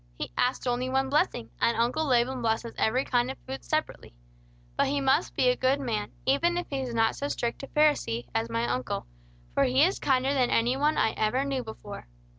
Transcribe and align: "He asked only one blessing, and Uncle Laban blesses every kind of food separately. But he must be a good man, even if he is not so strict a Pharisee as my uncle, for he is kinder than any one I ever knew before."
"He 0.15 0.31
asked 0.35 0.65
only 0.67 0.89
one 0.89 1.09
blessing, 1.11 1.51
and 1.61 1.77
Uncle 1.77 2.07
Laban 2.07 2.41
blesses 2.41 2.73
every 2.75 3.05
kind 3.05 3.29
of 3.29 3.37
food 3.45 3.63
separately. 3.63 4.15
But 4.75 4.87
he 4.87 4.99
must 4.99 5.35
be 5.35 5.47
a 5.49 5.55
good 5.55 5.79
man, 5.79 6.11
even 6.25 6.57
if 6.57 6.65
he 6.71 6.79
is 6.79 6.95
not 6.95 7.15
so 7.15 7.27
strict 7.27 7.61
a 7.61 7.67
Pharisee 7.67 8.25
as 8.33 8.49
my 8.49 8.65
uncle, 8.65 9.05
for 9.53 9.63
he 9.65 9.83
is 9.83 9.99
kinder 9.99 10.33
than 10.33 10.49
any 10.49 10.75
one 10.75 10.97
I 10.97 11.11
ever 11.11 11.45
knew 11.45 11.63
before." 11.63 12.07